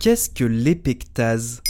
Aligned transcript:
Qu'est-ce 0.00 0.30
que 0.30 0.44
l'épectase? 0.44 1.60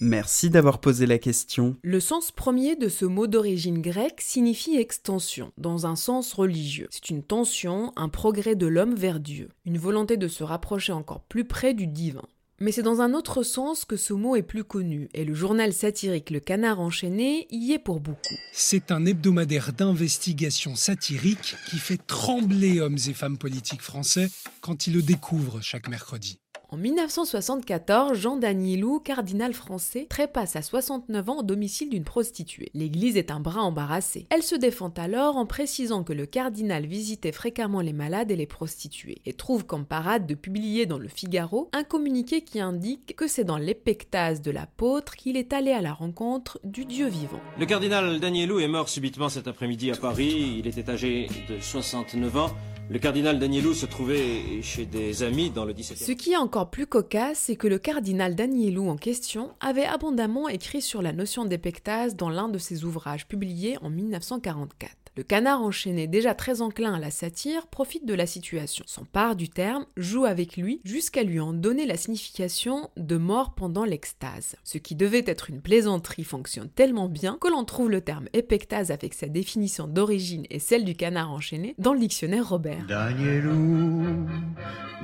Merci 0.00 0.50
d'avoir 0.50 0.80
posé 0.80 1.06
la 1.06 1.18
question. 1.18 1.76
Le 1.84 2.00
sens 2.00 2.32
premier 2.32 2.74
de 2.74 2.88
ce 2.88 3.04
mot 3.04 3.28
d'origine 3.28 3.80
grecque 3.80 4.20
signifie 4.20 4.76
extension, 4.76 5.52
dans 5.56 5.86
un 5.86 5.94
sens 5.94 6.32
religieux. 6.32 6.88
C'est 6.90 7.10
une 7.10 7.22
tension, 7.22 7.92
un 7.94 8.08
progrès 8.08 8.56
de 8.56 8.66
l'homme 8.66 8.96
vers 8.96 9.20
Dieu, 9.20 9.50
une 9.66 9.78
volonté 9.78 10.16
de 10.16 10.26
se 10.26 10.42
rapprocher 10.42 10.90
encore 10.90 11.20
plus 11.20 11.44
près 11.44 11.74
du 11.74 11.86
divin. 11.86 12.26
Mais 12.58 12.72
c'est 12.72 12.82
dans 12.82 13.00
un 13.00 13.14
autre 13.14 13.44
sens 13.44 13.84
que 13.84 13.96
ce 13.96 14.14
mot 14.14 14.34
est 14.34 14.42
plus 14.42 14.64
connu, 14.64 15.08
et 15.14 15.24
le 15.24 15.34
journal 15.34 15.72
satirique 15.72 16.30
Le 16.30 16.40
Canard 16.40 16.80
enchaîné 16.80 17.46
y 17.52 17.70
est 17.70 17.78
pour 17.78 18.00
beaucoup. 18.00 18.34
C'est 18.52 18.90
un 18.90 19.06
hebdomadaire 19.06 19.72
d'investigation 19.72 20.74
satirique 20.74 21.54
qui 21.70 21.78
fait 21.78 22.04
trembler 22.04 22.80
hommes 22.80 22.98
et 23.06 23.14
femmes 23.14 23.38
politiques 23.38 23.82
français 23.82 24.28
quand 24.60 24.88
ils 24.88 24.94
le 24.94 25.02
découvrent 25.02 25.60
chaque 25.60 25.88
mercredi. 25.88 26.40
En 26.74 26.76
1974, 26.76 28.18
Jean 28.18 28.36
Danielou, 28.36 28.98
cardinal 28.98 29.54
français, 29.54 30.08
trépasse 30.10 30.56
à 30.56 30.62
69 30.62 31.28
ans 31.28 31.38
au 31.38 31.42
domicile 31.44 31.88
d'une 31.88 32.02
prostituée. 32.02 32.72
L'église 32.74 33.16
est 33.16 33.30
un 33.30 33.38
bras 33.38 33.62
embarrassé. 33.62 34.26
Elle 34.30 34.42
se 34.42 34.56
défend 34.56 34.92
alors 34.96 35.36
en 35.36 35.46
précisant 35.46 36.02
que 36.02 36.12
le 36.12 36.26
cardinal 36.26 36.84
visitait 36.84 37.30
fréquemment 37.30 37.80
les 37.80 37.92
malades 37.92 38.32
et 38.32 38.36
les 38.36 38.48
prostituées, 38.48 39.22
et 39.24 39.34
trouve 39.34 39.64
comme 39.64 39.86
parade 39.86 40.26
de 40.26 40.34
publier 40.34 40.84
dans 40.84 40.98
le 40.98 41.06
Figaro 41.06 41.70
un 41.72 41.84
communiqué 41.84 42.40
qui 42.40 42.58
indique 42.58 43.14
que 43.14 43.28
c'est 43.28 43.44
dans 43.44 43.58
l'épectase 43.58 44.42
de 44.42 44.50
l'apôtre 44.50 45.14
qu'il 45.14 45.36
est 45.36 45.52
allé 45.52 45.70
à 45.70 45.80
la 45.80 45.92
rencontre 45.92 46.58
du 46.64 46.86
Dieu 46.86 47.06
vivant. 47.06 47.40
Le 47.56 47.66
cardinal 47.66 48.18
Danielou 48.18 48.58
est 48.58 48.66
mort 48.66 48.88
subitement 48.88 49.28
cet 49.28 49.46
après-midi 49.46 49.92
à 49.92 49.96
Paris. 49.96 50.56
Il 50.58 50.66
était 50.66 50.90
âgé 50.90 51.28
de 51.48 51.60
69 51.60 52.36
ans. 52.36 52.50
Le 52.90 52.98
cardinal 52.98 53.38
Danielou 53.38 53.72
se 53.72 53.86
trouvait 53.86 54.60
chez 54.60 54.84
des 54.84 55.22
amis 55.22 55.48
dans 55.48 55.64
le 55.64 55.72
17e. 55.72 56.04
Ce 56.04 56.12
qui 56.12 56.32
est 56.32 56.36
encore 56.36 56.70
plus 56.70 56.86
cocasse, 56.86 57.38
c'est 57.38 57.56
que 57.56 57.66
le 57.66 57.78
cardinal 57.78 58.34
Danielou 58.34 58.90
en 58.90 58.96
question 58.96 59.52
avait 59.60 59.86
abondamment 59.86 60.48
écrit 60.50 60.82
sur 60.82 61.00
la 61.00 61.14
notion 61.14 61.46
d'épectase 61.46 62.14
dans 62.14 62.28
l'un 62.28 62.48
de 62.48 62.58
ses 62.58 62.84
ouvrages 62.84 63.26
publiés 63.26 63.78
en 63.80 63.88
1944. 63.88 65.03
Le 65.16 65.22
canard 65.22 65.62
enchaîné, 65.62 66.08
déjà 66.08 66.34
très 66.34 66.60
enclin 66.60 66.94
à 66.94 66.98
la 66.98 67.12
satire, 67.12 67.68
profite 67.68 68.04
de 68.04 68.14
la 68.14 68.26
situation, 68.26 68.84
s'empare 68.88 69.36
du 69.36 69.48
terme, 69.48 69.86
joue 69.96 70.24
avec 70.24 70.56
lui, 70.56 70.80
jusqu'à 70.82 71.22
lui 71.22 71.38
en 71.38 71.52
donner 71.52 71.86
la 71.86 71.96
signification 71.96 72.90
de 72.96 73.16
mort 73.16 73.54
pendant 73.54 73.84
l'extase. 73.84 74.56
Ce 74.64 74.76
qui 74.76 74.96
devait 74.96 75.22
être 75.24 75.50
une 75.50 75.60
plaisanterie 75.60 76.24
fonctionne 76.24 76.68
tellement 76.68 77.08
bien 77.08 77.38
que 77.40 77.46
l'on 77.46 77.62
trouve 77.62 77.90
le 77.90 78.00
terme 78.00 78.26
épectase 78.32 78.90
avec 78.90 79.14
sa 79.14 79.28
définition 79.28 79.86
d'origine 79.86 80.46
et 80.50 80.58
celle 80.58 80.84
du 80.84 80.96
canard 80.96 81.30
enchaîné 81.30 81.76
dans 81.78 81.92
le 81.92 82.00
dictionnaire 82.00 82.48
Robert. 82.48 82.84
Danielou, 82.88 84.26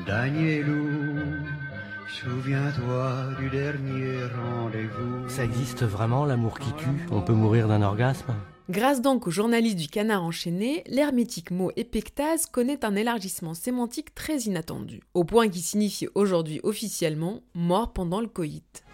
Danielou, 0.09 1.21
souviens-toi 2.09 3.29
du 3.39 3.49
dernier 3.49 4.25
rendez-vous. 4.25 5.29
Ça 5.29 5.45
existe 5.45 5.85
vraiment 5.85 6.25
l'amour 6.25 6.59
qui 6.59 6.73
tue? 6.73 7.07
On 7.13 7.23
peut 7.23 7.33
mourir 7.33 7.69
d'un 7.69 7.83
orgasme? 7.83 8.35
Grâce 8.71 9.01
donc 9.01 9.27
au 9.27 9.33
journaliste 9.33 9.79
du 9.79 9.89
canard 9.89 10.23
enchaîné, 10.23 10.85
l'hermétique 10.87 11.51
mot 11.51 11.73
épectase 11.75 12.47
connaît 12.47 12.85
un 12.85 12.95
élargissement 12.95 13.53
sémantique 13.53 14.15
très 14.15 14.43
inattendu, 14.43 15.01
au 15.13 15.25
point 15.25 15.49
qu'il 15.49 15.61
signifie 15.61 16.07
aujourd'hui 16.15 16.61
officiellement 16.63 17.43
mort 17.53 17.93
pendant 17.93 18.21
le 18.21 18.29
coït. 18.29 18.85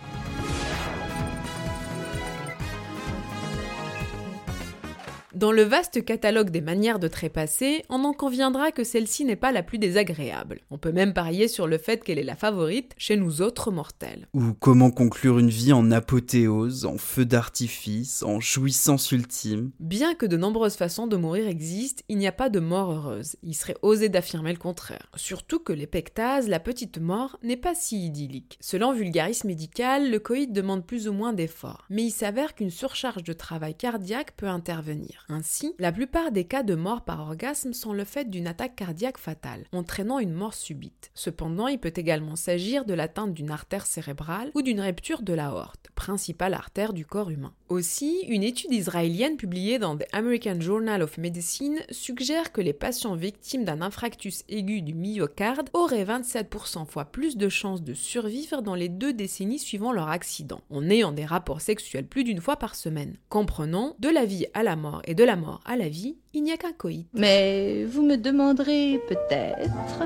Dans 5.36 5.52
le 5.52 5.64
vaste 5.64 6.02
catalogue 6.02 6.48
des 6.48 6.62
manières 6.62 6.98
de 6.98 7.08
trépasser, 7.08 7.84
on 7.90 8.04
en 8.04 8.14
conviendra 8.14 8.72
que 8.72 8.84
celle-ci 8.84 9.26
n'est 9.26 9.36
pas 9.36 9.52
la 9.52 9.62
plus 9.62 9.76
désagréable. 9.76 10.60
On 10.70 10.78
peut 10.78 10.92
même 10.92 11.12
parier 11.12 11.46
sur 11.46 11.66
le 11.66 11.76
fait 11.76 12.02
qu'elle 12.02 12.18
est 12.18 12.22
la 12.22 12.36
favorite 12.36 12.94
chez 12.96 13.18
nous 13.18 13.42
autres 13.42 13.70
mortels. 13.70 14.28
Ou 14.32 14.54
comment 14.58 14.90
conclure 14.90 15.38
une 15.38 15.50
vie 15.50 15.74
en 15.74 15.90
apothéose, 15.90 16.86
en 16.86 16.96
feu 16.96 17.26
d'artifice, 17.26 18.22
en 18.22 18.40
jouissance 18.40 19.12
ultime. 19.12 19.72
Bien 19.78 20.14
que 20.14 20.24
de 20.24 20.38
nombreuses 20.38 20.76
façons 20.76 21.06
de 21.06 21.18
mourir 21.18 21.48
existent, 21.48 22.02
il 22.08 22.16
n'y 22.16 22.26
a 22.26 22.32
pas 22.32 22.48
de 22.48 22.58
mort 22.58 22.90
heureuse. 22.90 23.36
Il 23.42 23.54
serait 23.54 23.76
osé 23.82 24.08
d'affirmer 24.08 24.52
le 24.52 24.58
contraire. 24.58 25.10
Surtout 25.16 25.58
que 25.58 25.74
l'épectase, 25.74 26.48
la 26.48 26.60
petite 26.60 26.98
mort, 26.98 27.38
n'est 27.42 27.58
pas 27.58 27.74
si 27.74 28.06
idyllique. 28.06 28.56
Selon 28.62 28.94
Vulgaris 28.94 29.42
médical, 29.44 30.10
le 30.10 30.18
coït 30.18 30.50
demande 30.50 30.86
plus 30.86 31.08
ou 31.08 31.12
moins 31.12 31.34
d'efforts. 31.34 31.84
Mais 31.90 32.04
il 32.04 32.10
s'avère 32.10 32.54
qu'une 32.54 32.70
surcharge 32.70 33.22
de 33.22 33.34
travail 33.34 33.74
cardiaque 33.74 34.34
peut 34.38 34.48
intervenir. 34.48 35.25
Ainsi, 35.28 35.74
la 35.78 35.90
plupart 35.90 36.30
des 36.30 36.44
cas 36.44 36.62
de 36.62 36.74
mort 36.74 37.04
par 37.04 37.20
orgasme 37.20 37.72
sont 37.72 37.92
le 37.92 38.04
fait 38.04 38.30
d'une 38.30 38.46
attaque 38.46 38.76
cardiaque 38.76 39.18
fatale, 39.18 39.64
entraînant 39.72 40.20
une 40.20 40.32
mort 40.32 40.54
subite. 40.54 41.10
Cependant, 41.14 41.66
il 41.66 41.78
peut 41.78 41.92
également 41.94 42.36
s'agir 42.36 42.84
de 42.84 42.94
l'atteinte 42.94 43.34
d'une 43.34 43.50
artère 43.50 43.86
cérébrale 43.86 44.50
ou 44.54 44.62
d'une 44.62 44.80
rupture 44.80 45.22
de 45.22 45.32
l'aorte, 45.32 45.90
principale 45.94 46.54
artère 46.54 46.92
du 46.92 47.04
corps 47.04 47.30
humain. 47.30 47.52
Aussi, 47.68 48.20
une 48.28 48.44
étude 48.44 48.72
israélienne 48.72 49.36
publiée 49.36 49.80
dans 49.80 49.96
The 49.96 50.04
American 50.12 50.60
Journal 50.60 51.02
of 51.02 51.18
Medicine 51.18 51.80
suggère 51.90 52.52
que 52.52 52.60
les 52.60 52.72
patients 52.72 53.16
victimes 53.16 53.64
d'un 53.64 53.82
infractus 53.82 54.44
aigu 54.48 54.82
du 54.82 54.94
myocarde 54.94 55.68
auraient 55.72 56.04
27% 56.04 56.86
fois 56.86 57.06
plus 57.06 57.36
de 57.36 57.48
chances 57.48 57.82
de 57.82 57.92
survivre 57.92 58.62
dans 58.62 58.76
les 58.76 58.88
deux 58.88 59.12
décennies 59.12 59.58
suivant 59.58 59.90
leur 59.90 60.10
accident, 60.10 60.60
en 60.70 60.88
ayant 60.88 61.10
des 61.10 61.24
rapports 61.24 61.60
sexuels 61.60 62.06
plus 62.06 62.22
d'une 62.22 62.40
fois 62.40 62.54
par 62.54 62.76
semaine. 62.76 63.16
Comprenons, 63.30 63.96
de 63.98 64.10
la 64.10 64.24
vie 64.24 64.46
à 64.54 64.62
la 64.62 64.76
mort 64.76 65.02
et 65.04 65.16
de 65.16 65.24
la 65.24 65.34
mort 65.34 65.60
à 65.64 65.76
la 65.76 65.88
vie, 65.88 66.18
il 66.34 66.44
n'y 66.44 66.52
a 66.52 66.56
qu'un 66.56 66.72
coït. 66.72 67.08
Mais 67.14 67.84
vous 67.84 68.02
me 68.02 68.16
demanderez 68.16 69.00
peut-être 69.08 70.04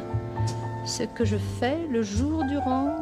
ce 0.86 1.02
que 1.02 1.26
je 1.26 1.36
fais 1.58 1.76
le 1.90 2.02
jour 2.02 2.42
durant. 2.44 2.96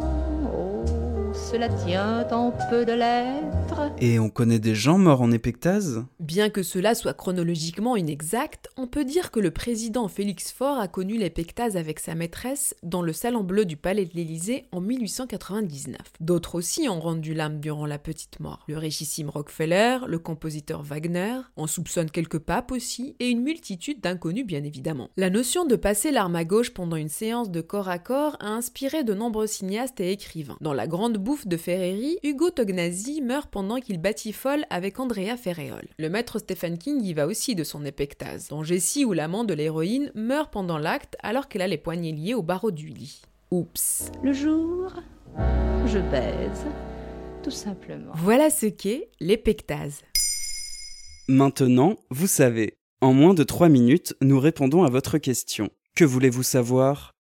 Oh, 0.53 1.08
cela 1.35 1.69
tient 1.69 2.27
en 2.31 2.53
peu 2.71 2.85
de 2.85 2.93
lettres. 2.93 3.93
Et 3.99 4.19
on 4.19 4.31
connaît 4.31 4.59
des 4.59 4.75
gens 4.75 4.99
morts 4.99 5.23
en 5.23 5.31
épectase 5.31 6.05
Bien 6.21 6.51
que 6.51 6.63
cela 6.63 6.95
soit 6.95 7.15
chronologiquement 7.15 7.97
inexact, 7.97 8.69
on 8.77 8.87
peut 8.87 9.05
dire 9.05 9.31
que 9.31 9.41
le 9.41 9.51
président 9.51 10.09
Félix 10.09 10.53
Faure 10.53 10.79
a 10.79 10.89
connu 10.89 11.17
l'épectase 11.17 11.77
avec 11.77 12.01
sa 12.01 12.15
maîtresse 12.15 12.75
dans 12.83 13.03
le 13.03 13.13
salon 13.13 13.43
bleu 13.43 13.65
du 13.65 13.77
palais 13.77 14.05
de 14.05 14.15
l'Élysée 14.15 14.67
en 14.73 14.81
1899. 14.81 15.99
D'autres 16.21 16.57
aussi 16.57 16.89
ont 16.89 17.01
rendu 17.01 17.35
l'âme 17.35 17.61
durant 17.61 17.87
la 17.87 17.99
petite 17.99 18.41
mort. 18.41 18.65
Le 18.69 18.79
richissime 18.79 19.31
Rockefeller, 19.31 19.99
le 20.07 20.19
compositeur 20.19 20.83
Wagner, 20.83 21.41
on 21.57 21.67
soupçonne 21.67 22.11
quelques 22.11 22.39
papes 22.39 22.73
aussi, 22.73 23.17
et 23.21 23.29
une 23.29 23.43
multitude 23.43 24.01
d'inconnus 24.01 24.47
bien 24.47 24.65
évidemment. 24.65 25.11
La 25.17 25.31
notion 25.31 25.65
de 25.65 25.77
passer 25.77 26.11
l'arme 26.11 26.37
à 26.37 26.45
gauche 26.45 26.73
pendant 26.73 26.97
une 26.97 27.09
séance 27.09 27.51
de 27.51 27.61
corps 27.61 27.89
à 27.89 27.99
corps 27.99 28.37
a 28.41 28.49
inspiré 28.49 29.05
de 29.05 29.15
nombreux 29.15 29.47
cinéastes 29.47 30.01
et 30.01 30.13
écrivains. 30.13 30.57
Dans 30.61 30.73
La 30.73 30.87
Grande 30.87 31.18
Bouffe 31.19 31.47
de 31.47 31.57
Ferreri, 31.57 32.19
Hugo 32.23 32.51
Tognazzi 32.51 33.21
meurt 33.21 33.51
pendant 33.51 33.81
qu'il 33.81 34.01
batifole 34.01 34.65
avec 34.71 34.99
Andrea 34.99 35.37
Ferreol. 35.37 35.87
Le 35.99 36.09
maître 36.09 36.39
Stephen 36.39 36.79
King 36.79 37.03
y 37.03 37.13
va 37.13 37.27
aussi 37.27 37.55
de 37.55 37.65
son 37.65 37.85
épectase, 37.85 38.49
dont 38.49 38.63
Jessie 38.63 39.05
ou 39.05 39.13
l'amant 39.13 39.45
de 39.45 39.55
l'héroïne 39.55 40.11
meurt 40.15 40.53
pendant 40.53 40.79
l'acte 40.79 41.17
alors 41.23 41.49
qu'elle 41.49 41.63
a 41.63 41.69
les 41.69 41.77
poignets 41.77 42.13
liés 42.13 42.35
au 42.35 42.43
barreau 42.43 42.71
du 42.71 42.87
lit. 42.87 43.23
Oups. 43.51 44.11
Le 44.23 44.33
jour, 44.33 44.93
je 45.87 45.99
baise, 45.99 46.67
tout 47.43 47.51
simplement. 47.51 48.13
Voilà 48.15 48.51
ce 48.51 48.67
qu'est 48.67 49.11
l'épectase. 49.21 50.03
Maintenant, 51.29 51.97
vous 52.11 52.27
savez. 52.27 52.79
En 53.01 53.13
moins 53.13 53.35
de 53.35 53.45
3 53.45 53.69
minutes, 53.69 54.15
nous 54.23 54.41
répondons 54.41 54.83
à 54.83 54.91
votre 54.91 55.19
question. 55.19 55.71
Que 55.95 56.05
voulez-vous 56.05 56.43
savoir? 56.43 57.18